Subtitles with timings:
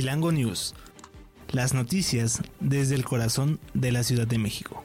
[0.00, 0.74] Chilango News.
[1.50, 4.82] Las noticias desde el corazón de la Ciudad de México.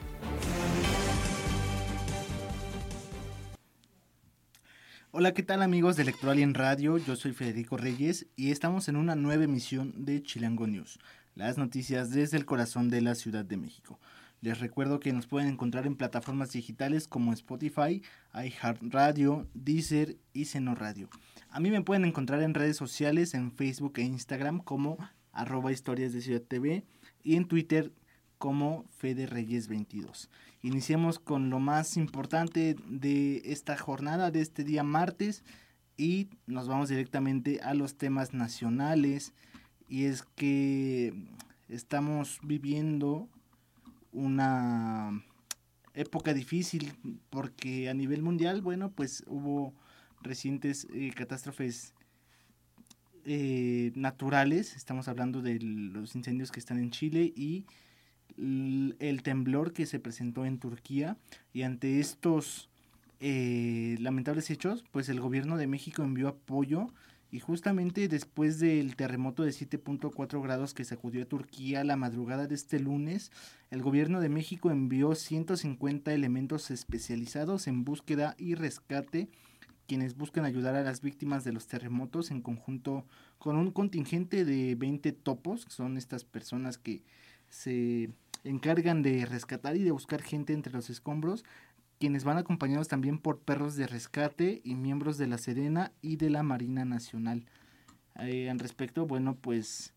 [5.11, 6.97] Hola, ¿qué tal amigos de Electoral Radio?
[6.97, 10.99] Yo soy Federico Reyes y estamos en una nueva emisión de Chilango News,
[11.33, 14.01] las noticias desde el corazón de la Ciudad de México.
[14.41, 20.75] Les recuerdo que nos pueden encontrar en plataformas digitales como Spotify, iHeartRadio, Deezer y Seno
[20.75, 21.09] Radio.
[21.55, 24.97] A mí me pueden encontrar en redes sociales, en Facebook e Instagram como
[25.31, 26.83] arroba historias de Ciudad TV
[27.23, 27.93] y en Twitter
[28.37, 30.29] como Fede Reyes 22.
[30.63, 35.45] Iniciamos con lo más importante de esta jornada, de este día martes,
[35.95, 39.31] y nos vamos directamente a los temas nacionales.
[39.87, 41.13] Y es que
[41.69, 43.29] estamos viviendo
[44.11, 45.23] una
[45.93, 46.91] época difícil
[47.29, 49.73] porque a nivel mundial, bueno, pues hubo
[50.25, 51.93] recientes eh, catástrofes
[53.25, 57.65] eh, naturales, estamos hablando de los incendios que están en Chile y
[58.37, 61.17] el temblor que se presentó en Turquía.
[61.53, 62.69] Y ante estos
[63.19, 66.89] eh, lamentables hechos, pues el gobierno de México envió apoyo
[67.31, 72.55] y justamente después del terremoto de 7.4 grados que sacudió a Turquía la madrugada de
[72.55, 73.31] este lunes,
[73.71, 79.27] el gobierno de México envió 150 elementos especializados en búsqueda y rescate,
[79.87, 83.05] quienes buscan ayudar a las víctimas de los terremotos en conjunto
[83.37, 87.03] con un contingente de 20 topos, que son estas personas que
[87.49, 88.09] se
[88.43, 91.43] encargan de rescatar y de buscar gente entre los escombros,
[91.99, 96.29] quienes van acompañados también por perros de rescate y miembros de la Serena y de
[96.29, 97.45] la Marina Nacional.
[98.19, 99.93] Eh, al respecto, bueno, pues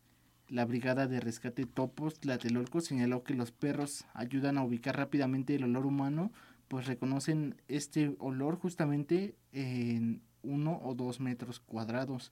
[0.49, 5.65] la Brigada de Rescate Topos Tlatelolco señaló que los perros ayudan a ubicar rápidamente el
[5.65, 6.33] olor humano,
[6.69, 12.31] pues reconocen este olor justamente en uno o dos metros cuadrados.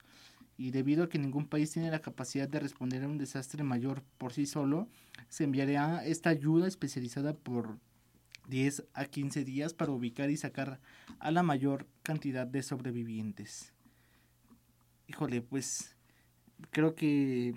[0.57, 4.03] Y debido a que ningún país tiene la capacidad de responder a un desastre mayor
[4.17, 4.87] por sí solo,
[5.29, 7.77] se enviará esta ayuda especializada por
[8.47, 10.79] 10 a 15 días para ubicar y sacar
[11.19, 13.73] a la mayor cantidad de sobrevivientes.
[15.07, 15.95] Híjole, pues
[16.71, 17.53] creo que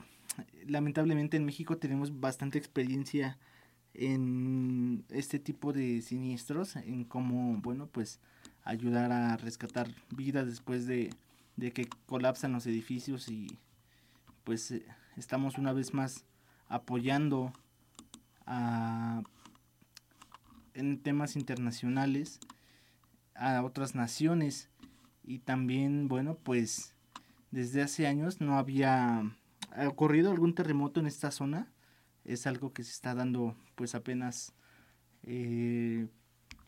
[0.67, 3.39] lamentablemente en México tenemos bastante experiencia
[3.95, 8.21] en este tipo de siniestros, en cómo, bueno, pues
[8.65, 11.11] ayudar a rescatar vidas después de,
[11.57, 13.59] de que colapsan los edificios y
[14.45, 14.85] pues eh,
[15.17, 16.25] estamos una vez más
[16.69, 17.53] apoyando
[18.47, 19.23] a
[20.75, 22.39] en temas internacionales
[23.35, 24.69] a otras naciones.
[25.25, 26.95] Y también bueno pues
[27.51, 29.37] desde hace años no había
[29.87, 31.69] ocurrido algún terremoto en esta zona
[32.25, 34.53] es algo que se está dando pues apenas
[35.23, 36.07] eh,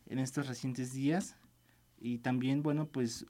[0.07, 1.37] en estos recientes días
[2.01, 3.27] y también bueno pues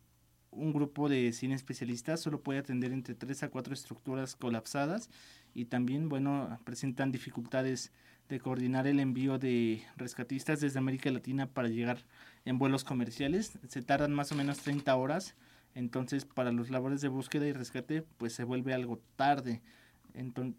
[0.52, 5.10] un grupo de cine especialistas solo puede atender entre 3 a 4 estructuras colapsadas
[5.52, 7.90] y también bueno presentan dificultades
[8.28, 12.04] de coordinar el envío de rescatistas desde América Latina para llegar
[12.44, 13.58] en vuelos comerciales.
[13.66, 15.34] Se tardan más o menos 30 horas,
[15.74, 19.60] entonces para los labores de búsqueda y rescate pues se vuelve algo tarde.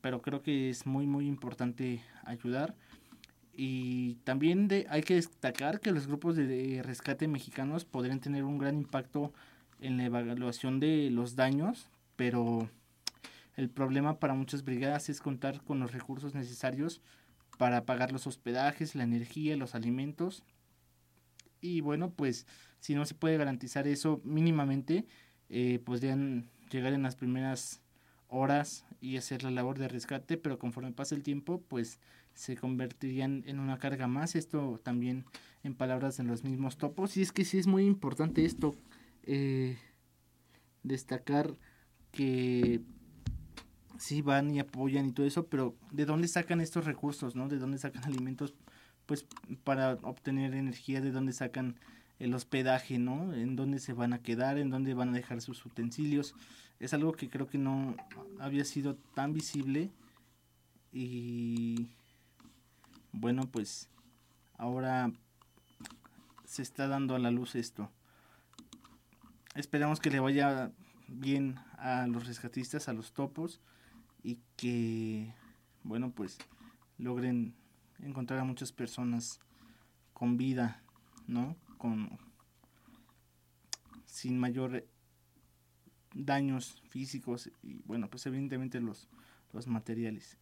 [0.01, 2.75] Pero creo que es muy muy importante ayudar.
[3.55, 8.57] Y también de, hay que destacar que los grupos de rescate mexicanos podrían tener un
[8.57, 9.31] gran impacto
[9.79, 12.69] en la evaluación de los daños, pero
[13.55, 17.01] el problema para muchas brigadas es contar con los recursos necesarios
[17.57, 20.43] para pagar los hospedajes, la energía, los alimentos.
[21.61, 22.47] Y bueno, pues
[22.79, 25.05] si no se puede garantizar eso mínimamente,
[25.49, 27.81] eh, podrían llegar en las primeras
[28.33, 31.99] horas y hacer la labor de rescate, pero conforme pasa el tiempo, pues
[32.33, 34.35] se convertirían en una carga más.
[34.35, 35.25] Esto también
[35.63, 37.15] en palabras de los mismos topos.
[37.17, 38.75] Y es que sí es muy importante esto,
[39.23, 39.77] eh,
[40.83, 41.55] destacar
[42.11, 42.81] que
[43.97, 47.47] sí van y apoyan y todo eso, pero ¿de dónde sacan estos recursos, no?
[47.47, 48.53] ¿De dónde sacan alimentos?
[49.05, 49.25] Pues
[49.63, 51.75] para obtener energía, ¿de dónde sacan
[52.19, 53.33] el hospedaje, no?
[53.33, 54.57] ¿En dónde se van a quedar?
[54.57, 56.35] ¿En dónde van a dejar sus utensilios?
[56.83, 57.95] Es algo que creo que no
[58.41, 59.89] había sido tan visible
[60.91, 61.87] y
[63.13, 63.87] bueno, pues
[64.57, 65.09] ahora
[66.43, 67.89] se está dando a la luz esto.
[69.55, 70.73] Esperamos que le vaya
[71.07, 73.61] bien a los rescatistas, a los topos
[74.21, 75.33] y que,
[75.83, 76.37] bueno, pues
[76.97, 77.55] logren
[77.99, 79.39] encontrar a muchas personas
[80.11, 80.83] con vida,
[81.27, 81.55] ¿no?
[81.77, 82.19] Con
[84.05, 84.85] sin mayor
[86.13, 89.07] daños físicos y bueno, pues evidentemente los,
[89.51, 90.37] los materiales.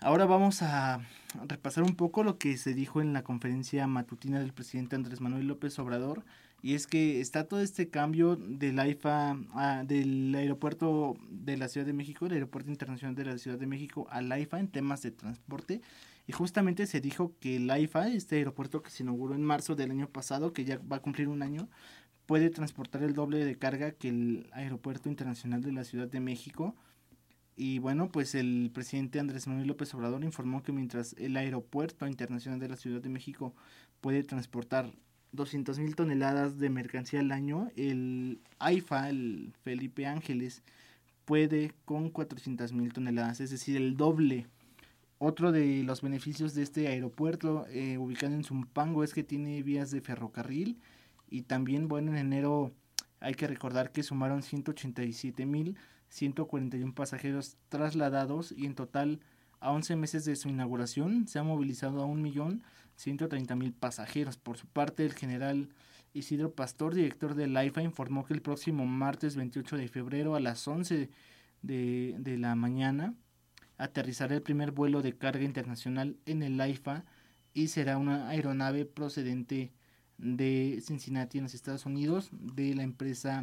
[0.00, 1.00] Ahora vamos a
[1.48, 5.48] repasar un poco lo que se dijo en la conferencia matutina del presidente Andrés Manuel
[5.48, 6.24] López Obrador.
[6.62, 9.36] Y es que está todo este cambio del AIFA,
[9.84, 14.06] del aeropuerto de la Ciudad de México, el aeropuerto internacional de la Ciudad de México,
[14.10, 15.80] al AIFA en temas de transporte.
[16.28, 19.90] Y justamente se dijo que el AIFA, este aeropuerto que se inauguró en marzo del
[19.90, 21.68] año pasado, que ya va a cumplir un año,
[22.28, 26.76] puede transportar el doble de carga que el aeropuerto internacional de la Ciudad de México
[27.56, 32.60] y bueno, pues el presidente Andrés Manuel López Obrador informó que mientras el aeropuerto internacional
[32.60, 33.54] de la Ciudad de México
[34.02, 34.92] puede transportar
[35.32, 40.62] 200 mil toneladas de mercancía al año, el AIFA, el Felipe Ángeles,
[41.24, 44.46] puede con 400 mil toneladas, es decir, el doble.
[45.16, 49.90] Otro de los beneficios de este aeropuerto eh, ubicado en Zumpango es que tiene vías
[49.90, 50.78] de ferrocarril
[51.30, 52.72] y también, bueno, en enero
[53.20, 55.76] hay que recordar que sumaron 187 mil
[56.08, 59.20] 141 pasajeros trasladados y en total
[59.60, 64.36] a 11 meses de su inauguración se ha movilizado a 1.130.000 pasajeros.
[64.36, 65.68] Por su parte, el general
[66.14, 70.66] Isidro Pastor, director del AIFA, informó que el próximo martes 28 de febrero a las
[70.66, 71.10] 11
[71.62, 73.14] de, de la mañana
[73.76, 77.04] aterrizará el primer vuelo de carga internacional en el AIFA
[77.52, 79.72] y será una aeronave procedente
[80.18, 83.42] de Cincinnati en los Estados Unidos de la empresa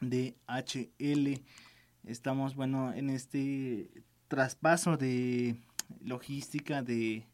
[0.00, 1.40] DHL
[2.06, 3.90] estamos, bueno, en este
[4.28, 5.56] traspaso de
[6.02, 7.26] logística, de,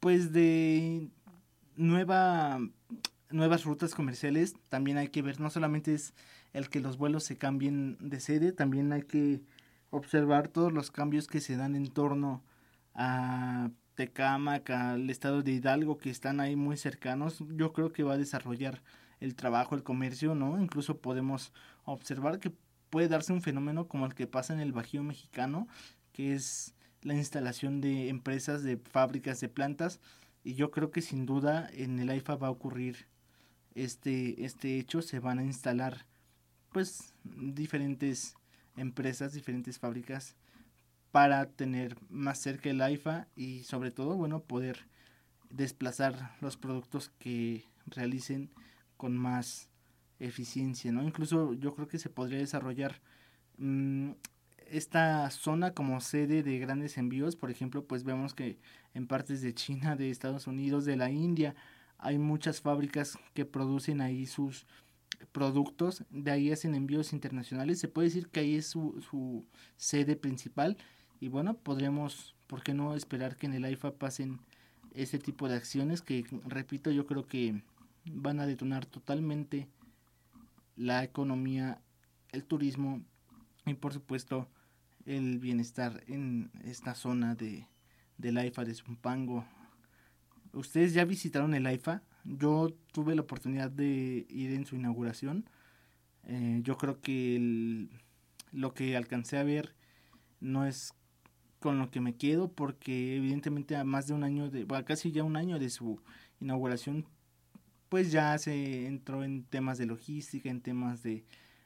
[0.00, 1.08] pues de
[1.76, 2.58] nueva,
[3.30, 4.54] nuevas rutas comerciales.
[4.68, 6.14] También hay que ver, no solamente es
[6.52, 9.42] el que los vuelos se cambien de sede, también hay que
[9.90, 12.42] observar todos los cambios que se dan en torno
[12.94, 17.42] a Tecámac, al estado de Hidalgo, que están ahí muy cercanos.
[17.56, 18.82] Yo creo que va a desarrollar
[19.18, 20.60] el trabajo, el comercio, ¿no?
[20.60, 21.52] Incluso podemos
[21.84, 22.52] observar que
[22.90, 25.66] puede darse un fenómeno como el que pasa en el Bajío mexicano,
[26.12, 30.00] que es la instalación de empresas, de fábricas, de plantas,
[30.44, 33.06] y yo creo que sin duda en el AIFA va a ocurrir
[33.74, 36.06] este, este hecho, se van a instalar
[36.72, 38.34] pues diferentes
[38.76, 40.36] empresas, diferentes fábricas
[41.10, 44.86] para tener más cerca el AIFA y sobre todo, bueno, poder
[45.50, 48.50] desplazar los productos que realicen
[48.96, 49.68] con más
[50.18, 51.02] eficiencia, ¿no?
[51.02, 53.00] Incluso yo creo que se podría desarrollar
[53.58, 54.12] mm,
[54.68, 58.58] esta zona como sede de grandes envíos, por ejemplo, pues vemos que
[58.94, 61.54] en partes de China, de Estados Unidos, de la India,
[61.98, 64.66] hay muchas fábricas que producen ahí sus
[65.32, 70.16] productos, de ahí hacen envíos internacionales, se puede decir que ahí es su, su sede
[70.16, 70.76] principal
[71.20, 74.40] y bueno, podríamos, ¿por qué no esperar que en el AIFA pasen
[74.94, 77.62] este tipo de acciones que, repito, yo creo que
[78.04, 79.68] van a detonar totalmente
[80.76, 81.80] la economía,
[82.32, 83.02] el turismo
[83.64, 84.48] y por supuesto
[85.06, 87.66] el bienestar en esta zona de,
[88.18, 89.44] del AIFA de Zumpango.
[90.52, 92.02] ¿Ustedes ya visitaron el AIFA?
[92.24, 95.48] Yo tuve la oportunidad de ir en su inauguración.
[96.24, 97.88] Eh, yo creo que
[98.52, 99.74] lo que alcancé a ver
[100.40, 100.92] no es
[101.66, 105.24] con lo que me quedo porque evidentemente a más de un año de, casi ya
[105.24, 106.00] un año de su
[106.40, 107.06] inauguración
[107.88, 111.24] pues ya se entró en temas de logística, en temas de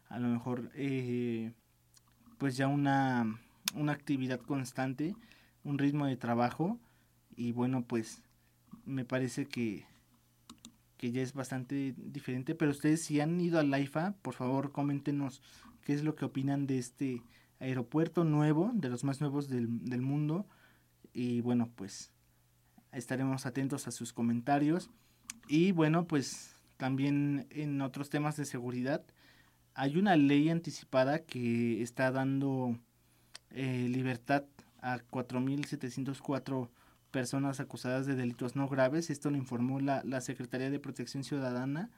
[0.08, 1.52] a lo mejor eh,
[2.38, 3.38] pues ya una,
[3.74, 5.14] una actividad constante,
[5.64, 6.78] un ritmo de trabajo
[7.36, 8.22] y bueno pues
[8.86, 9.84] me parece que,
[10.96, 15.42] que ya es bastante diferente, pero ustedes si han ido al IFA, por favor coméntenos
[15.82, 17.22] qué es lo que opinan de este
[17.60, 20.46] aeropuerto nuevo, de los más nuevos del, del mundo
[21.12, 22.12] y bueno pues
[22.92, 24.90] estaremos atentos a sus comentarios
[25.48, 29.02] y bueno, pues también en otros temas de seguridad
[29.74, 32.78] hay una ley anticipada que está dando
[33.50, 34.44] eh, libertad
[34.80, 36.68] a 4.704
[37.10, 39.10] personas acusadas de delitos no graves.
[39.10, 41.90] Esto lo informó la, la Secretaría de Protección Ciudadana.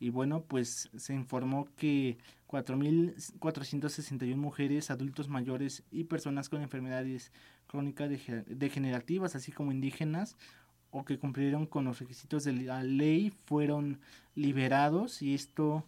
[0.00, 2.16] Y bueno, pues se informó que
[2.48, 7.32] 4.461 mujeres, adultos mayores y personas con enfermedades
[7.66, 8.10] crónicas
[8.46, 10.36] degenerativas, así como indígenas,
[10.90, 14.00] o que cumplieron con los requisitos de la ley fueron
[14.34, 15.84] liberados y esto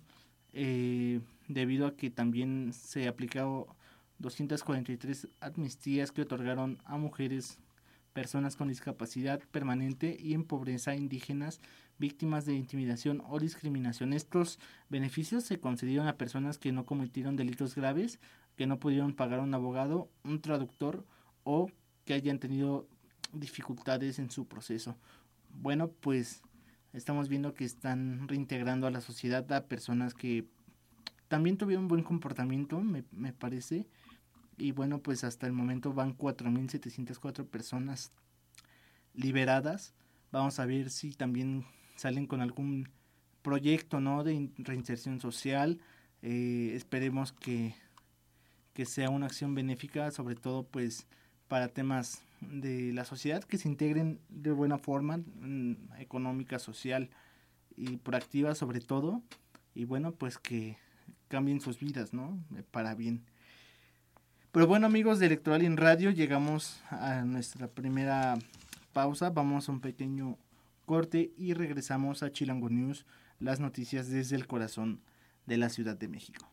[0.52, 3.64] eh, debido a que también se aplicaron
[4.19, 7.59] 243 amnistías que otorgaron a mujeres,
[8.12, 11.61] personas con discapacidad permanente y en pobreza indígenas
[11.99, 14.13] víctimas de intimidación o discriminación.
[14.13, 14.59] Estos
[14.89, 18.19] beneficios se concedieron a personas que no cometieron delitos graves,
[18.57, 21.05] que no pudieron pagar un abogado, un traductor
[21.45, 21.71] o
[22.05, 22.89] que hayan tenido
[23.33, 24.97] dificultades en su proceso.
[25.51, 26.43] Bueno, pues
[26.93, 30.47] estamos viendo que están reintegrando a la sociedad a personas que
[31.29, 33.87] también tuvieron buen comportamiento, me, parece,
[34.59, 38.13] y bueno, pues hasta el momento van 4.704 personas
[39.15, 39.95] liberadas.
[40.31, 41.65] Vamos a ver si también
[42.03, 42.89] salen con algún
[43.43, 44.25] proyecto, ¿no?
[44.25, 45.79] De reinserción social.
[46.23, 47.77] Eh, esperemos que,
[48.75, 51.07] que sea una acción benéfica, sobre todo pues
[51.47, 57.09] para temas de la sociedad que se integren de buena forma, mm, económica, social
[57.77, 59.23] y proactiva sobre todo.
[59.73, 60.79] Y bueno, pues que
[61.29, 62.37] cambien sus vidas, ¿no?
[62.73, 63.23] Para bien.
[64.51, 68.37] Pero bueno amigos de Electoral en Radio, llegamos a nuestra primera
[68.93, 70.37] pausa, vamos a un pequeño
[70.93, 73.07] corte y regresamos a Chilango News,
[73.41, 75.01] las noticias desde el corazón
[75.47, 76.47] de la Ciudad de México.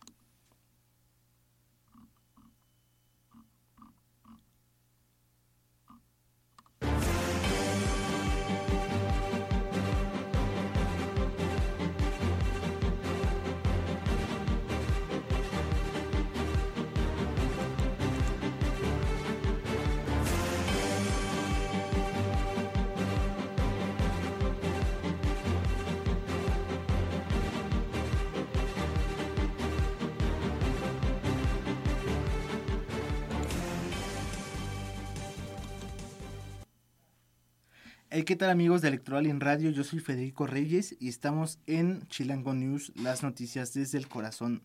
[38.25, 39.69] ¿Qué tal amigos de Electoral en Radio?
[39.69, 44.61] Yo soy Federico Reyes y estamos en Chilango News, las noticias desde el corazón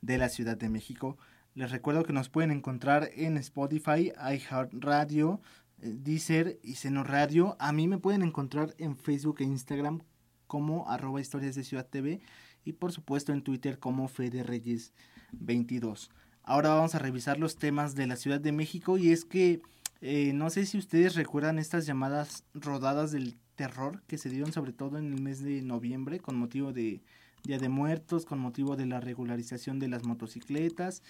[0.00, 1.16] de la Ciudad de México.
[1.54, 5.40] Les recuerdo que nos pueden encontrar en Spotify, iHeartRadio,
[5.80, 7.56] eh, Deezer y Seno Radio.
[7.60, 10.02] A mí me pueden encontrar en Facebook e Instagram
[10.46, 12.20] como arroba historias de Ciudad TV
[12.64, 14.92] y por supuesto en Twitter como Fede Reyes
[15.32, 16.10] 22.
[16.42, 19.60] Ahora vamos a revisar los temas de la Ciudad de México y es que
[20.00, 24.72] eh, no sé si ustedes recuerdan estas llamadas rodadas del terror que se dieron sobre
[24.72, 27.02] todo en el mes de noviembre con motivo de
[27.42, 31.02] Día de Muertos, con motivo de la regularización de las motocicletas.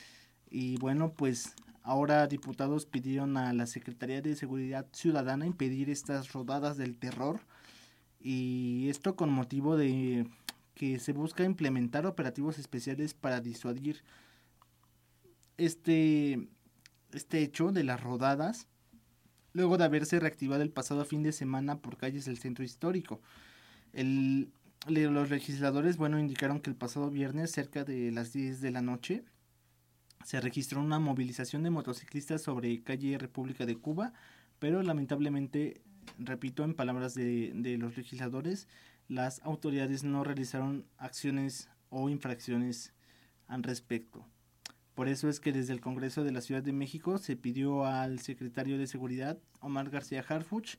[0.51, 6.77] Y bueno, pues ahora diputados pidieron a la Secretaría de Seguridad Ciudadana impedir estas rodadas
[6.77, 7.41] del terror.
[8.21, 10.27] Y esto con motivo de
[10.75, 14.03] que se busca implementar operativos especiales para disuadir
[15.57, 16.49] este,
[17.13, 18.69] este hecho de las rodadas
[19.59, 23.21] luego de haberse reactivado el pasado fin de semana por calles del centro histórico.
[23.93, 29.25] los legisladores, bueno, indicaron que el pasado viernes, cerca de las 10 de la noche,
[30.25, 34.13] se registró una movilización de motociclistas sobre calle República de Cuba,
[34.61, 35.81] pero lamentablemente,
[36.21, 38.69] repito, en palabras de, de los legisladores,
[39.09, 42.93] las autoridades no realizaron acciones o infracciones
[43.49, 44.25] al respecto.
[44.99, 48.19] Por eso es que desde el Congreso de la Ciudad de México se pidió al
[48.19, 50.75] secretario de Seguridad, Omar García Harfuch,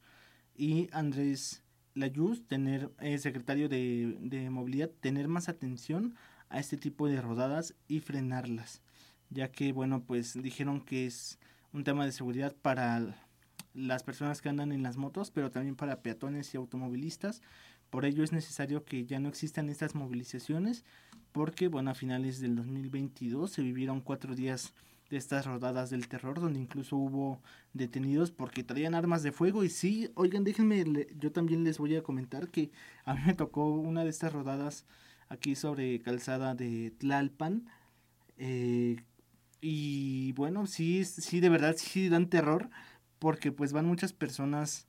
[0.58, 6.16] y Andrés Layuz, tener, eh, secretario de, de Movilidad, tener más atención
[6.50, 8.82] a este tipo de rodadas y frenarlas,
[9.30, 11.40] ya que, bueno, pues dijeron que es
[11.72, 13.26] un tema de seguridad para
[13.74, 17.42] las personas que andan en las motos, pero también para peatones y automovilistas.
[17.90, 20.84] Por ello es necesario que ya no existan estas movilizaciones
[21.32, 24.74] porque, bueno, a finales del 2022 se vivieron cuatro días
[25.10, 27.42] de estas rodadas del terror, donde incluso hubo
[27.74, 29.64] detenidos porque traían armas de fuego.
[29.64, 32.72] Y sí, oigan, déjenme, yo también les voy a comentar que
[33.06, 34.86] a mí me tocó una de estas rodadas
[35.30, 37.66] aquí sobre calzada de Tlalpan.
[38.38, 38.98] Eh,
[39.62, 42.70] y bueno, sí, sí, de verdad, sí dan terror,
[43.18, 44.88] porque pues van muchas personas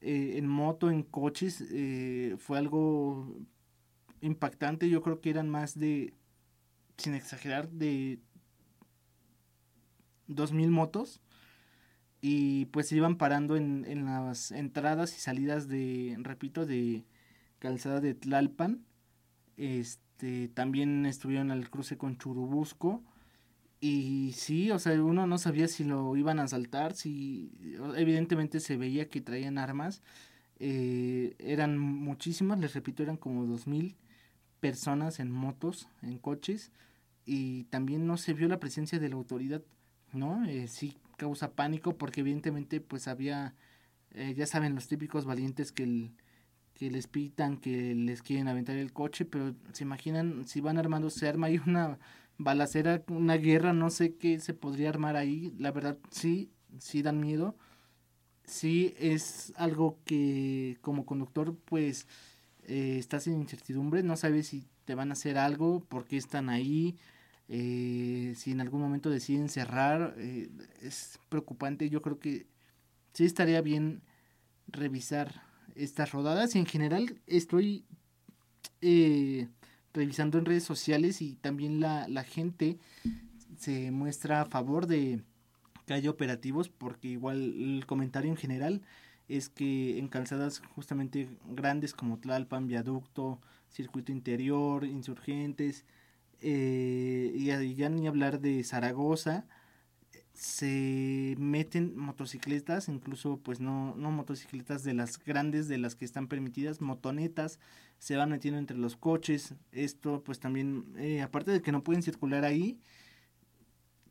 [0.00, 1.64] eh, en moto, en coches.
[1.70, 3.36] Eh, fue algo
[4.22, 4.88] impactante.
[4.88, 6.14] Yo creo que eran más de,
[6.96, 8.18] sin exagerar, de
[10.28, 11.20] 2.000 motos.
[12.20, 17.04] Y pues se iban parando en, en las entradas y salidas de, repito, de
[17.58, 18.84] calzada de Tlalpan.
[19.56, 23.02] Este, también estuvieron al cruce con Churubusco.
[23.80, 27.50] Y sí, o sea, uno no sabía si lo iban a asaltar, si
[27.96, 30.02] evidentemente se veía que traían armas.
[30.60, 33.96] Eh, eran muchísimas, les repito, eran como dos mil
[34.62, 36.70] personas en motos, en coches,
[37.26, 39.60] y también no se vio la presencia de la autoridad,
[40.12, 40.44] ¿no?
[40.44, 43.54] Eh, sí causa pánico porque evidentemente pues había,
[44.12, 46.12] eh, ya saben, los típicos valientes que,
[46.74, 51.10] que les pitan, que les quieren aventar el coche, pero se imaginan si van armando,
[51.10, 51.98] se arma ahí una
[52.38, 57.18] balacera, una guerra, no sé qué se podría armar ahí, la verdad sí, sí dan
[57.20, 57.56] miedo,
[58.44, 62.06] sí es algo que como conductor pues
[62.66, 66.48] eh, estás en incertidumbre, no sabes si te van a hacer algo, por qué están
[66.48, 66.96] ahí,
[67.48, 70.50] eh, si en algún momento deciden cerrar, eh,
[70.80, 72.46] es preocupante, yo creo que
[73.12, 74.02] sí estaría bien
[74.68, 75.42] revisar
[75.74, 76.54] estas rodadas.
[76.54, 77.84] Y en general estoy
[79.92, 82.78] revisando en redes sociales y también la, la gente
[83.58, 85.22] se muestra a favor de,
[85.86, 88.82] que haya operativos, porque igual el comentario en general
[89.36, 95.84] es que en calzadas justamente grandes como Tlalpan, Viaducto, Circuito Interior, Insurgentes,
[96.40, 99.46] eh, y ya ni hablar de Zaragoza,
[100.34, 106.26] se meten motocicletas, incluso pues no, no motocicletas de las grandes, de las que están
[106.26, 107.58] permitidas, motonetas,
[107.98, 112.02] se van metiendo entre los coches, esto pues también, eh, aparte de que no pueden
[112.02, 112.80] circular ahí,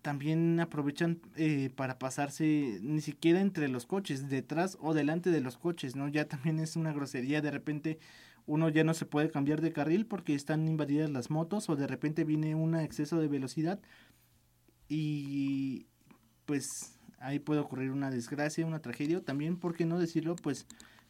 [0.02, 5.58] también aprovechan eh, para pasarse ni siquiera entre los coches, detrás o delante de los
[5.58, 6.08] coches, ¿no?
[6.08, 8.00] Ya también es una grosería, de repente
[8.46, 11.88] uno ya no se puede cambiar de carril porque están invadidas las motos o de
[11.88, 13.80] repente viene un exceso de velocidad
[14.90, 15.88] y
[16.46, 20.36] pues ahí puede ocurrir una desgracia, una tragedia, también, ¿por qué no decirlo?
[20.36, 20.66] Pues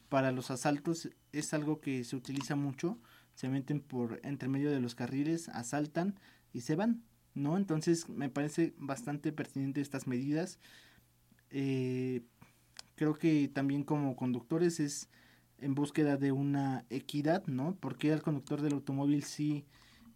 [0.09, 2.99] para los asaltos es algo que se utiliza mucho,
[3.33, 6.19] se meten por entre medio de los carriles, asaltan
[6.53, 7.01] y se van,
[7.33, 7.57] ¿no?
[7.57, 10.59] Entonces me parece bastante pertinente estas medidas.
[11.49, 12.21] Eh,
[12.95, 15.09] creo que también como conductores es
[15.59, 17.75] en búsqueda de una equidad, ¿no?
[17.79, 19.65] Porque al conductor del automóvil sí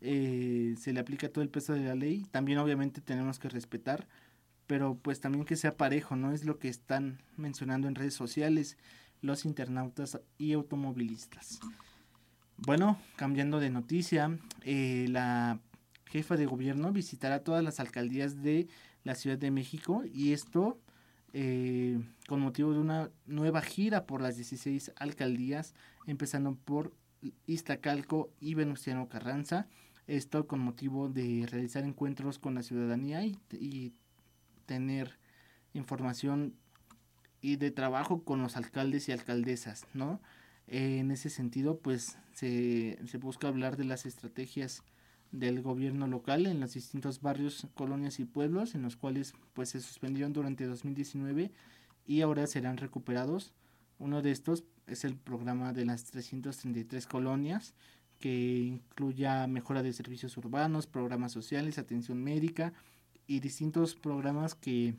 [0.02, 2.26] eh, se le aplica todo el peso de la ley.
[2.32, 4.08] También obviamente tenemos que respetar,
[4.68, 6.32] pero pues también que sea parejo, ¿no?
[6.32, 8.78] Es lo que están mencionando en redes sociales
[9.22, 11.60] los internautas y automovilistas.
[12.58, 15.60] Bueno, cambiando de noticia, eh, la
[16.16, 18.70] jefa de gobierno visitará todas las alcaldías de
[19.04, 20.80] la Ciudad de México y esto
[21.34, 25.74] eh, con motivo de una nueva gira por las 16 alcaldías,
[26.08, 26.94] empezando por
[27.48, 29.68] Iztacalco y Venustiano Carranza.
[30.08, 33.94] Esto con motivo de realizar encuentros con la ciudadanía y,
[34.66, 35.20] tener
[35.74, 36.56] información
[37.42, 40.22] y de trabajo con los alcaldes y alcaldesas, ¿no?
[40.68, 44.82] en ese sentido, pues se, se busca hablar de las estrategias
[45.32, 49.81] del gobierno local en los distintos barrios, colonias y pueblos en los cuales pues se
[49.81, 51.51] suspendieron durante 2019
[52.05, 53.53] y ahora serán recuperados.
[54.00, 57.74] Uno de estos es el programa de las 333 colonias
[58.20, 62.74] que incluya mejora de servicios urbanos, programas sociales, atención médica
[63.27, 64.96] y distintos programas que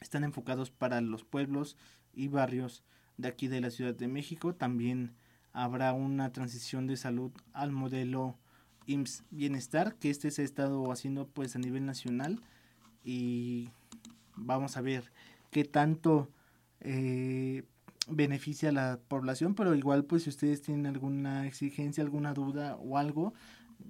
[0.00, 1.76] están enfocados para los pueblos
[2.12, 2.84] y barrios
[3.16, 4.54] de aquí de la Ciudad de México.
[4.54, 5.14] También
[5.52, 8.38] habrá una transición de salud al modelo
[8.86, 12.40] IMSS Bienestar, que este se ha estado haciendo pues a nivel nacional
[13.04, 13.70] y
[14.36, 15.12] vamos a ver
[15.50, 16.28] qué tanto
[16.80, 17.64] eh,
[18.08, 22.98] beneficia a la población, pero igual pues si ustedes tienen alguna exigencia, alguna duda o
[22.98, 23.34] algo,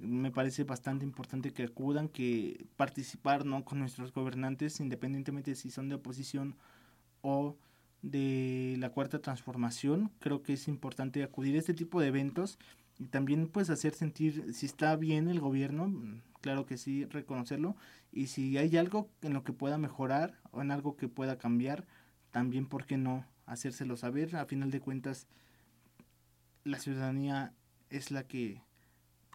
[0.00, 3.64] me parece bastante importante que acudan, que participar ¿no?
[3.64, 6.57] con nuestros gobernantes, independientemente si son de oposición
[7.22, 7.57] o
[8.02, 12.59] de la cuarta transformación, creo que es importante acudir a este tipo de eventos
[12.98, 17.76] y también pues hacer sentir si está bien el gobierno, mm, claro que sí, reconocerlo,
[18.12, 21.87] y si hay algo en lo que pueda mejorar o en algo que pueda cambiar,
[22.30, 23.24] también, ¿por qué no?
[23.46, 25.28] Hacérselo saber, a final de cuentas,
[26.64, 27.52] la ciudadanía
[27.90, 28.61] es la que,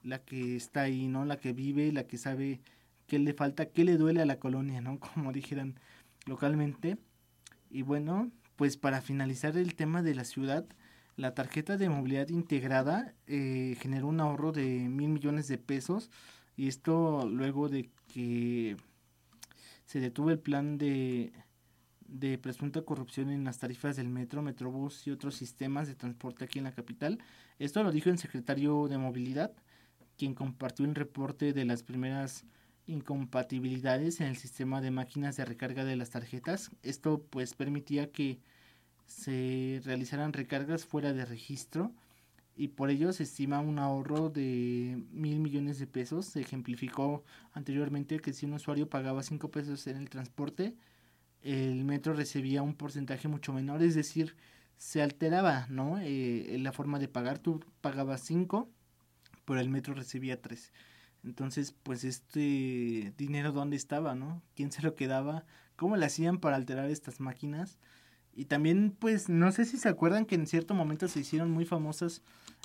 [0.03, 1.25] la que está ahí, ¿no?
[1.25, 2.61] La que vive, la que sabe
[3.07, 4.99] qué le falta, qué le duele a la colonia, ¿no?
[5.13, 5.79] Como dijeran
[6.25, 6.97] localmente.
[7.69, 10.65] Y bueno, pues para finalizar el tema de la ciudad,
[11.19, 16.09] la tarjeta de movilidad integrada eh, generó un ahorro de mil millones de pesos
[16.55, 18.77] y esto luego de que
[19.85, 21.33] se detuvo el plan de,
[22.07, 26.59] de presunta corrupción en las tarifas del metro, metrobús y otros sistemas de transporte aquí
[26.59, 27.19] en la capital.
[27.59, 29.51] Esto lo dijo el secretario de movilidad,
[30.17, 32.45] quien compartió un reporte de las primeras
[32.87, 36.71] incompatibilidades en el sistema de máquinas de recarga de las tarjetas.
[36.81, 38.39] Esto pues permitía que
[39.09, 41.91] se realizarán recargas fuera de registro
[42.55, 46.25] y por ello se estima un ahorro de mil millones de pesos.
[46.27, 50.75] Se ejemplificó anteriormente que si un usuario pagaba cinco pesos en el transporte,
[51.41, 54.35] el metro recibía un porcentaje mucho menor, es decir,
[54.77, 55.99] se alteraba ¿no?
[56.01, 57.39] Eh, la forma de pagar.
[57.39, 58.69] Tú pagabas cinco,
[59.45, 60.71] pero el metro recibía tres.
[61.23, 64.15] Entonces, pues este dinero, ¿dónde estaba?
[64.15, 64.41] ¿no?
[64.55, 65.45] ¿Quién se lo quedaba?
[65.75, 67.79] ¿Cómo le hacían para alterar estas máquinas?
[68.39, 71.65] Y también, pues, no sé si se acuerdan que en cierto momento se hicieron muy
[71.65, 72.21] famosas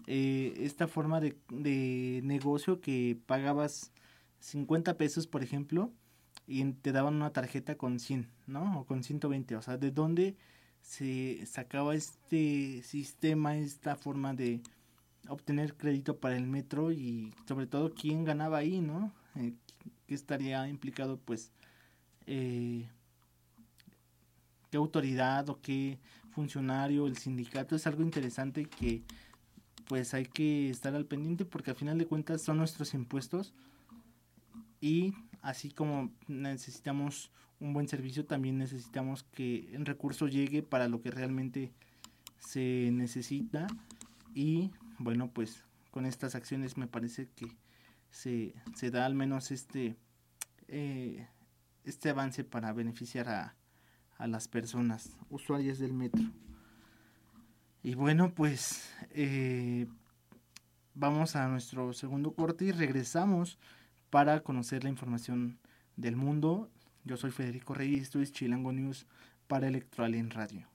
[0.07, 3.91] eh, esta forma de, de negocio que pagabas
[4.39, 5.93] 50 pesos, por ejemplo,
[6.47, 8.79] y te daban una tarjeta con 100, ¿no?
[8.79, 9.57] O con 120.
[9.57, 10.37] O sea, ¿de dónde
[10.81, 14.61] se sacaba este sistema, esta forma de
[15.27, 19.13] obtener crédito para el metro y sobre todo quién ganaba ahí, ¿no?
[19.35, 19.55] Eh,
[20.07, 21.51] ¿Qué estaría implicado, pues,
[22.27, 22.89] eh,
[24.75, 29.05] qué autoridad o qué funcionario, el sindicato, es algo interesante que
[29.87, 33.55] pues hay que estar al pendiente porque al final de cuentas son nuestros impuestos
[34.81, 41.01] y así como necesitamos un buen servicio, también necesitamos que el recurso llegue para lo
[41.01, 41.73] que realmente
[42.37, 43.69] se necesita
[44.35, 47.47] y bueno pues con estas acciones me parece que
[48.11, 49.95] se, se da al menos este
[50.67, 51.29] eh,
[51.85, 53.55] este avance para beneficiar a,
[54.19, 56.25] a las personas usuarias del metro
[57.83, 59.87] y bueno pues eh,
[60.95, 63.59] vamos a nuestro segundo corte y regresamos
[64.11, 65.59] para conocer la información
[65.97, 66.71] del mundo.
[67.05, 69.07] Yo soy Federico Reyes, esto es Chilango News
[69.49, 70.74] para Electroalien Radio.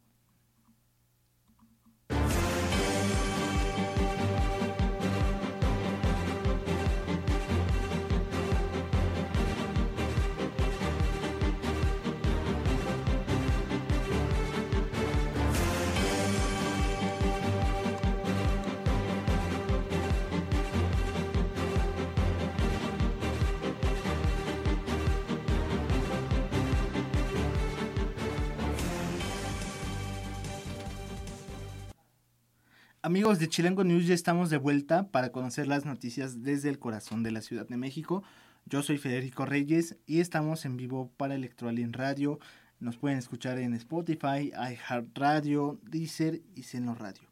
[33.10, 37.24] Amigos de Chilengo News, ya estamos de vuelta para conocer las noticias desde el corazón
[37.24, 38.22] de la Ciudad de México.
[38.68, 42.40] Yo soy Federico Reyes y estamos en vivo para Electroalien Radio.
[42.80, 47.24] Nos pueden escuchar en Spotify, iHeartRadio, Deezer y Seno Radio.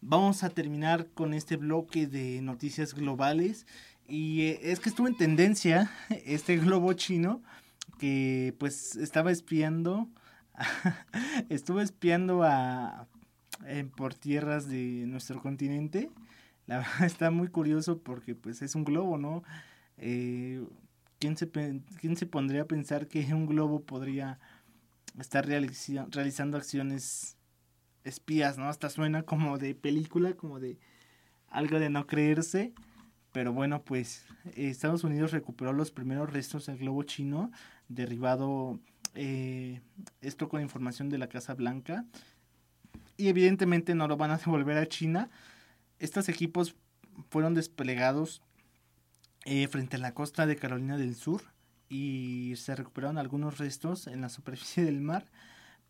[0.00, 3.66] Vamos a terminar con este bloque de noticias globales
[4.06, 5.90] y eh, es que estuvo en tendencia
[6.26, 7.42] este globo chino
[7.98, 10.08] que pues estaba espiando,
[11.48, 13.08] estuvo espiando a
[13.96, 16.10] por tierras de nuestro continente.
[16.66, 19.42] La verdad está muy curioso porque pues es un globo, ¿no?
[19.96, 20.64] Eh,
[21.18, 24.38] ¿quién, se, ¿Quién se pondría a pensar que un globo podría
[25.18, 27.36] estar realizando acciones
[28.04, 28.68] espías, ¿no?
[28.68, 30.78] Hasta suena como de película, como de
[31.48, 32.72] algo de no creerse.
[33.32, 37.50] Pero bueno, pues Estados Unidos recuperó los primeros restos del globo chino,
[37.88, 38.80] derribado
[39.14, 39.80] eh,
[40.20, 42.04] esto con información de la Casa Blanca
[43.18, 45.28] y evidentemente no lo van a devolver a China.
[45.98, 46.74] Estos equipos
[47.28, 48.40] fueron desplegados
[49.44, 51.42] eh, frente a la costa de Carolina del Sur
[51.90, 55.26] y se recuperaron algunos restos en la superficie del mar,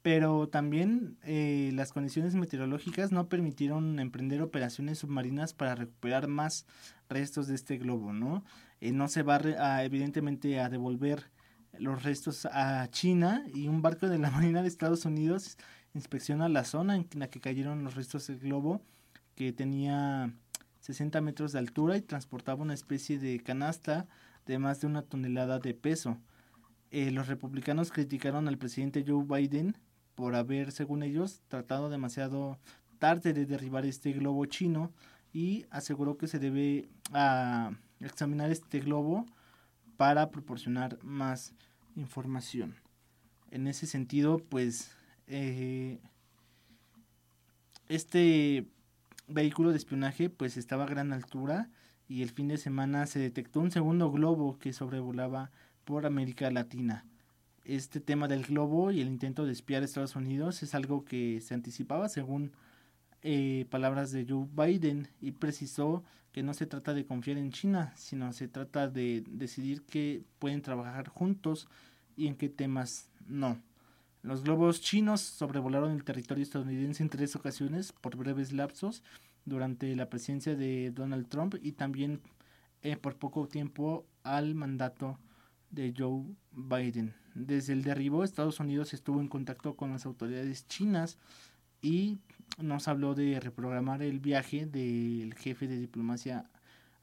[0.00, 6.66] pero también eh, las condiciones meteorológicas no permitieron emprender operaciones submarinas para recuperar más
[7.08, 8.44] restos de este globo, ¿no?
[8.80, 11.30] Eh, no se va evidentemente a devolver
[11.78, 15.58] los restos a China y un barco de la Marina de Estados Unidos
[15.94, 18.82] inspecciona la zona en la que cayeron los restos del globo,
[19.34, 20.32] que tenía
[20.80, 24.06] 60 metros de altura y transportaba una especie de canasta
[24.46, 26.18] de más de una tonelada de peso.
[26.90, 29.76] Eh, los republicanos criticaron al presidente Joe Biden
[30.14, 32.58] por haber, según ellos, tratado demasiado
[32.98, 34.90] tarde de derribar este globo chino
[35.32, 39.26] y aseguró que se debe a examinar este globo
[39.96, 41.52] para proporcionar más
[41.94, 42.76] información.
[43.50, 44.90] En ese sentido, pues
[45.28, 45.98] eh,
[47.88, 48.66] este
[49.26, 51.70] vehículo de espionaje pues estaba a gran altura
[52.08, 55.50] y el fin de semana se detectó un segundo globo que sobrevolaba
[55.84, 57.04] por América Latina.
[57.64, 61.40] Este tema del globo y el intento de espiar a Estados Unidos es algo que
[61.42, 62.52] se anticipaba según
[63.22, 67.92] eh, palabras de Joe Biden y precisó que no se trata de confiar en China,
[67.96, 71.68] sino se trata de decidir que pueden trabajar juntos
[72.16, 73.60] y en qué temas no.
[74.22, 79.02] Los globos chinos sobrevolaron el territorio estadounidense en tres ocasiones por breves lapsos
[79.44, 82.20] durante la presidencia de Donald Trump y también
[82.82, 85.18] eh, por poco tiempo al mandato
[85.70, 87.14] de Joe Biden.
[87.34, 91.18] Desde el derribo, Estados Unidos estuvo en contacto con las autoridades chinas
[91.80, 92.18] y
[92.60, 96.50] nos habló de reprogramar el viaje del jefe de diplomacia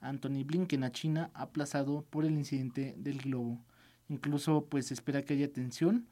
[0.02, 3.60] Anthony Blinken a China aplazado por el incidente del globo.
[4.10, 6.08] Incluso pues espera que haya tensión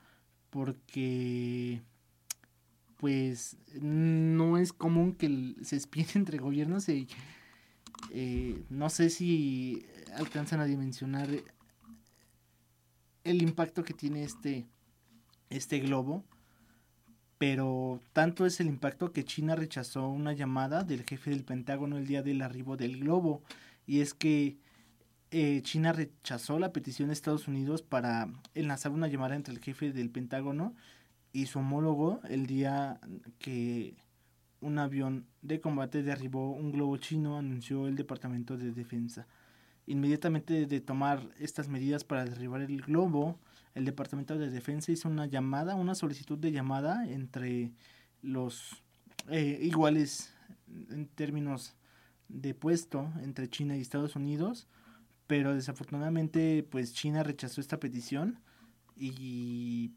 [0.54, 1.82] porque
[2.98, 7.08] pues no es común que se espíe entre gobiernos y
[8.12, 9.84] eh, no sé si
[10.16, 11.28] alcanzan a dimensionar
[13.24, 14.68] el impacto que tiene este,
[15.50, 16.24] este globo,
[17.40, 22.06] pero tanto es el impacto que China rechazó una llamada del jefe del Pentágono el
[22.06, 23.42] día del arribo del globo,
[23.88, 24.58] y es que
[25.36, 29.92] eh, China rechazó la petición de Estados Unidos para enlazar una llamada entre el jefe
[29.92, 30.76] del Pentágono
[31.32, 33.00] y su homólogo el día
[33.40, 33.96] que
[34.62, 39.26] un avión de combate derribó un globo chino, anunció el Departamento de Defensa.
[39.88, 43.40] Inmediatamente de tomar estas medidas para derribar el globo,
[43.74, 47.72] el Departamento de Defensa hizo una llamada, una solicitud de llamada entre
[48.22, 48.84] los
[49.32, 50.32] eh, iguales
[50.92, 51.76] en términos
[52.30, 54.68] de puesto entre China y Estados Unidos
[55.28, 58.40] pero desafortunadamente pues China rechazó esta petición
[58.96, 59.92] y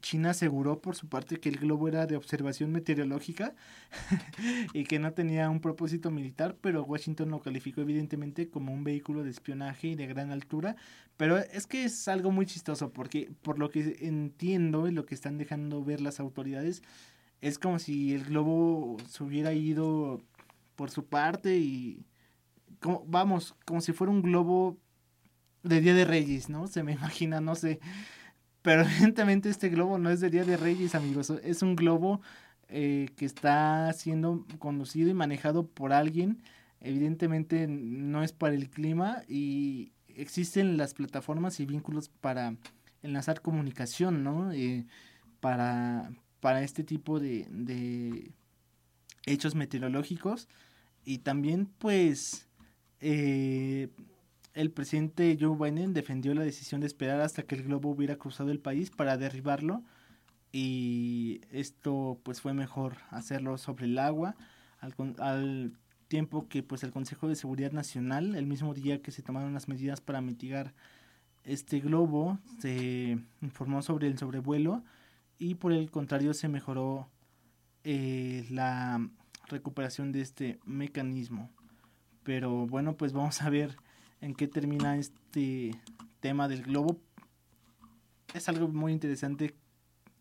[0.00, 3.54] China aseguró por su parte que el globo era de observación meteorológica
[4.74, 9.22] y que no tenía un propósito militar, pero Washington lo calificó evidentemente como un vehículo
[9.22, 10.76] de espionaje y de gran altura.
[11.16, 15.14] Pero es que es algo muy chistoso porque por lo que entiendo y lo que
[15.14, 16.82] están dejando ver las autoridades,
[17.40, 20.22] es como si el globo se hubiera ido
[20.76, 22.04] por su parte y
[23.06, 24.78] vamos, como si fuera un globo
[25.62, 26.66] de Día de Reyes, ¿no?
[26.66, 27.80] Se me imagina, no sé.
[28.62, 31.30] Pero evidentemente este globo no es de Día de Reyes, amigos.
[31.42, 32.20] Es un globo
[32.68, 36.42] eh, que está siendo conducido y manejado por alguien.
[36.80, 42.56] Evidentemente no es para el clima y existen las plataformas y vínculos para
[43.02, 44.52] enlazar comunicación, ¿no?
[44.52, 44.86] Eh,
[45.40, 48.32] para, para este tipo de, de
[49.26, 50.48] hechos meteorológicos.
[51.04, 52.48] Y también pues
[53.06, 53.90] eh,
[54.54, 58.50] el presidente Joe Biden defendió la decisión de esperar hasta que el globo hubiera cruzado
[58.50, 59.82] el país para derribarlo
[60.52, 64.36] y esto pues fue mejor hacerlo sobre el agua
[64.80, 65.72] al, al
[66.08, 69.68] tiempo que pues el Consejo de Seguridad Nacional el mismo día que se tomaron las
[69.68, 70.72] medidas para mitigar
[71.44, 74.82] este globo se informó sobre el sobrevuelo
[75.38, 77.10] y por el contrario se mejoró
[77.82, 79.06] eh, la
[79.48, 81.50] recuperación de este mecanismo
[82.24, 83.76] pero bueno pues vamos a ver
[84.20, 85.78] en qué termina este
[86.20, 86.98] tema del globo.
[88.32, 89.54] Es algo muy interesante.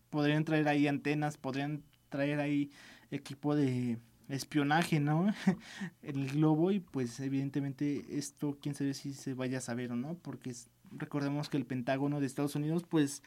[0.09, 2.69] Podrían traer ahí antenas, podrían traer ahí
[3.09, 3.97] equipo de
[4.29, 5.33] espionaje, ¿no?
[6.01, 10.15] el globo y pues evidentemente esto quién sabe si se vaya a saber o no,
[10.15, 10.53] porque
[10.91, 13.23] recordemos que el Pentágono de Estados Unidos pues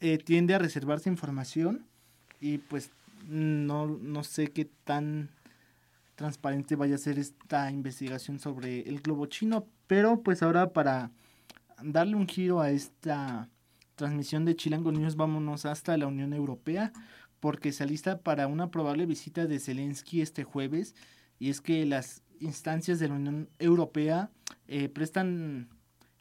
[0.00, 1.86] eh, tiende a reservarse información
[2.40, 2.90] y pues
[3.26, 5.30] no, no sé qué tan
[6.14, 11.10] transparente vaya a ser esta investigación sobre el globo chino, pero pues ahora para
[11.82, 13.48] darle un giro a esta
[13.94, 16.92] transmisión de Chilango News, vámonos hasta la Unión Europea,
[17.40, 20.94] porque se alista para una probable visita de Zelensky este jueves,
[21.38, 24.30] y es que las instancias de la Unión Europea
[24.66, 25.68] eh, prestan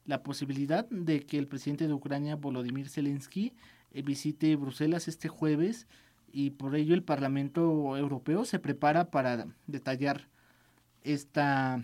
[0.06, 3.54] la posibilidad de que el presidente de Ucrania, Volodymyr Zelensky,
[3.92, 5.88] eh, visite Bruselas este jueves,
[6.34, 10.28] y por ello el Parlamento Europeo se prepara para detallar
[11.04, 11.82] esta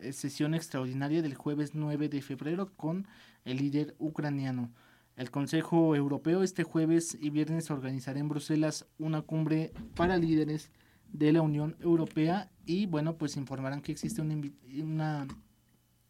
[0.00, 3.06] eh, sesión extraordinaria del jueves 9 de febrero con
[3.44, 4.70] el líder ucraniano.
[5.16, 10.72] El Consejo Europeo este jueves y viernes organizará en Bruselas una cumbre para líderes
[11.12, 14.34] de la Unión Europea y bueno, pues informarán que existe una,
[14.82, 15.28] una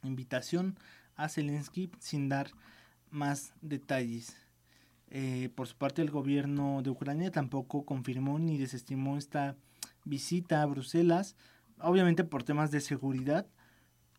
[0.02, 0.78] invitación
[1.14, 2.50] a Zelensky sin dar
[3.10, 4.45] más detalles.
[5.08, 9.56] Eh, por su parte, el gobierno de Ucrania tampoco confirmó ni desestimó esta
[10.04, 11.36] visita a Bruselas,
[11.80, 13.46] obviamente por temas de seguridad,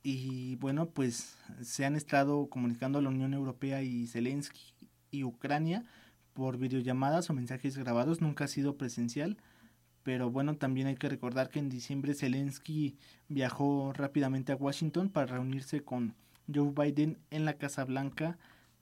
[0.03, 4.73] y bueno, pues se han estado comunicando a la Unión Europea y Zelensky
[5.11, 5.83] y Ucrania
[6.33, 9.37] por videollamadas o mensajes grabados, nunca ha sido presencial.
[10.03, 12.95] Pero bueno, también hay que recordar que en diciembre Zelensky
[13.27, 16.15] viajó rápidamente a Washington para reunirse con
[16.53, 18.37] Joe Biden en la Casa Blanca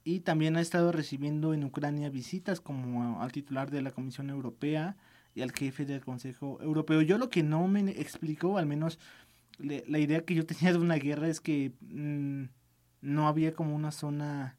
[0.06, 4.96] y también ha estado recibiendo en Ucrania visitas como al titular de la Comisión Europea
[5.34, 7.02] y al jefe del Consejo Europeo.
[7.02, 9.00] Yo lo que no me explicó, al menos
[9.58, 12.44] la idea que yo tenía de una guerra es que mm,
[13.00, 14.56] no había como una zona,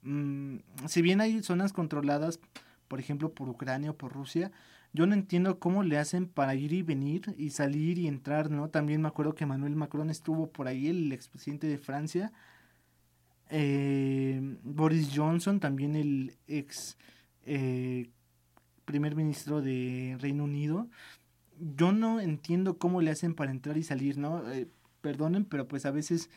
[0.00, 2.40] mm, si bien hay zonas controladas,
[2.88, 4.52] por ejemplo, por Ucrania o por Rusia,
[4.94, 8.70] yo no entiendo cómo le hacen para ir y venir y salir y entrar, ¿no?
[8.70, 12.32] También me acuerdo que Manuel Macron estuvo por ahí, el expresidente de Francia.
[13.50, 16.96] Eh, Boris Johnson, también el ex
[17.44, 18.10] eh,
[18.84, 20.88] primer ministro de Reino Unido,
[21.58, 24.50] yo no entiendo cómo le hacen para entrar y salir, ¿no?
[24.52, 24.68] Eh,
[25.00, 26.30] perdonen, pero pues a veces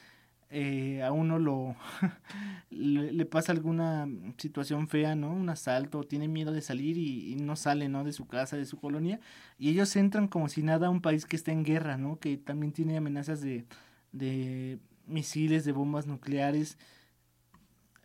[0.52, 1.76] eh, a uno lo
[2.72, 5.32] le, pasa alguna situación fea, ¿no?
[5.32, 8.04] Un asalto, tiene miedo de salir y, no sale, ¿no?
[8.04, 9.20] De su casa, de su colonia.
[9.58, 12.20] Y ellos entran como si nada a un país que está en guerra, ¿no?
[12.20, 13.66] Que también tiene amenazas de,
[14.12, 16.78] de misiles, de bombas nucleares.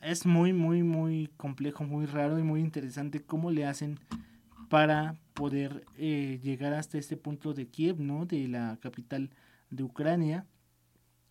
[0.05, 3.99] Es muy, muy, muy complejo, muy raro y muy interesante cómo le hacen
[4.69, 8.27] para poder eh, llegar hasta este punto de Kiev, ¿no?
[8.27, 9.31] De la capital
[9.71, 10.45] de Ucrania.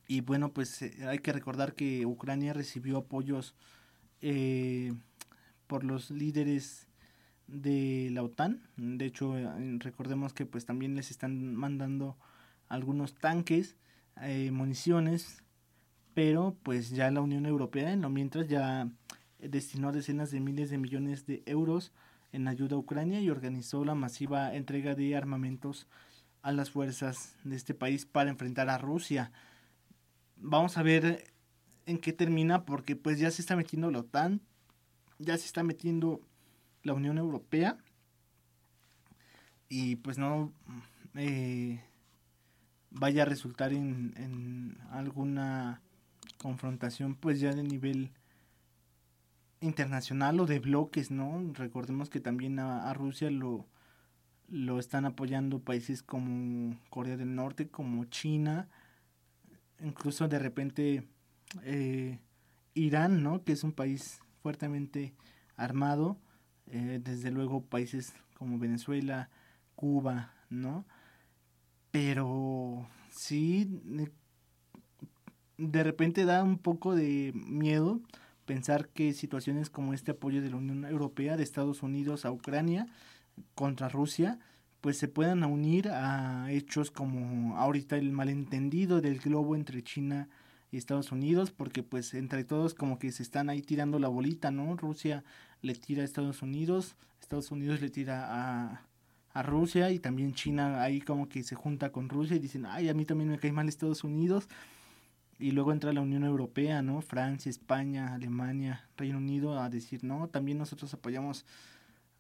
[0.08, 3.54] Y bueno, pues eh, hay que recordar que Ucrania recibió apoyos
[4.22, 4.92] eh,
[5.68, 6.88] por los líderes
[7.46, 8.64] de la OTAN.
[8.76, 9.36] De hecho,
[9.78, 12.18] recordemos que pues también les están mandando
[12.70, 13.76] algunos tanques,
[14.52, 15.43] municiones,
[16.14, 18.88] pero pues ya la Unión Europea en lo mientras ya
[19.40, 21.92] destinó decenas de miles de millones de euros
[22.32, 25.88] en ayuda a Ucrania y organizó la masiva entrega de armamentos
[26.42, 29.32] a las fuerzas de este país para enfrentar a Rusia.
[30.38, 31.32] vamos a ver
[31.86, 34.42] en qué termina porque pues ya se está metiendo la OTAN,
[35.20, 36.22] ya se está metiendo
[36.84, 37.78] la Unión Europea
[39.70, 40.52] y pues no
[41.16, 41.82] eh,
[42.92, 45.82] vaya a resultar en, en, alguna
[46.44, 48.12] confrontación pues ya de nivel
[49.62, 51.42] internacional o de bloques, ¿no?
[51.54, 53.66] Recordemos que también a, Rusia lo,
[54.50, 58.68] lo están apoyando países como Corea del Norte, como China,
[59.80, 61.08] incluso de repente
[61.64, 62.20] eh,
[62.74, 63.44] Irán, ¿no?
[63.46, 65.14] Que es un país fuertemente
[65.56, 66.20] armado,
[66.68, 69.30] eh, desde luego países como Venezuela,
[69.76, 70.86] Cuba, ¿no?
[71.92, 73.82] Pero sí,
[75.58, 78.00] de repente da un poco de miedo
[78.46, 82.88] pensar que situaciones como este apoyo de la Unión Europea, de Estados Unidos a Ucrania
[83.56, 84.40] contra Rusia,
[84.82, 90.28] pues se puedan unir a hechos como ahorita el malentendido del globo entre China
[90.72, 94.52] y Estados Unidos, porque pues entre todos como que se están ahí tirando la bolita,
[94.52, 94.76] ¿no?
[94.76, 95.24] Rusia
[95.62, 98.82] le tira a Estados Unidos, Estados Unidos le tira a,
[99.34, 102.90] a Rusia y también China ahí como que se junta con Rusia y dicen, ay,
[102.90, 104.50] a mí también me cae mal Estados Unidos.
[105.44, 107.02] Y luego entra la Unión Europea, ¿no?
[107.02, 111.46] Francia, España, Alemania, Reino Unido a decir, no, también nosotros apoyamos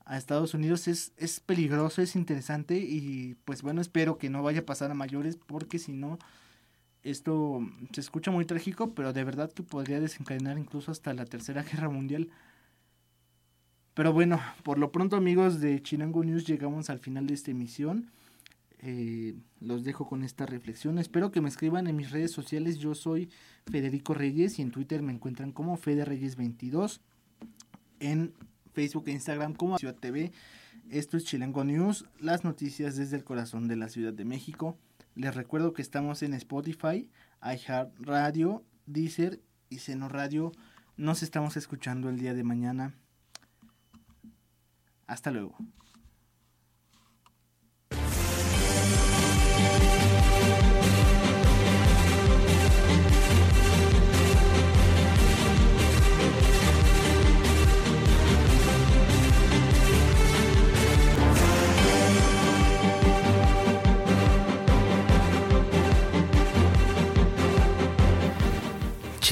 [0.04, 0.90] a Estados Unidos.
[0.90, 4.94] Es, es peligroso, es interesante y pues bueno, espero que no vaya a pasar a
[4.94, 6.20] mayores porque si no,
[7.02, 7.62] esto
[7.94, 11.88] se escucha muy trágico, pero de verdad que podría desencadenar incluso hasta la Tercera Guerra
[11.88, 12.30] Mundial.
[13.94, 18.12] Pero bueno, por lo pronto amigos de Chilango News llegamos al final de esta emisión.
[18.86, 21.00] Eh, los dejo con esta reflexión.
[21.00, 22.80] Espero que me escriban en mis redes sociales.
[22.80, 23.30] Yo soy
[23.72, 27.00] Federico Reyes y en Twitter me encuentran como Fede Reyes 22.
[28.02, 28.34] En
[28.74, 30.34] Facebook e Instagram como Ciudad TV.
[30.90, 34.78] Esto es Chilango News, las noticias desde el corazón de la Ciudad de México.
[35.16, 37.10] Les recuerdo que estamos en Spotify,
[37.42, 40.52] iHeartRadio, Deezer y Seno Radio.
[40.98, 42.94] Nos estamos escuchando el día de mañana.
[45.08, 45.56] Hasta luego.